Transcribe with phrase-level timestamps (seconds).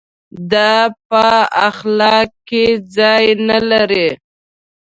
[0.51, 0.71] دا
[1.09, 1.25] په
[1.69, 2.63] اخلاق کې
[2.95, 4.07] ځای نه لري.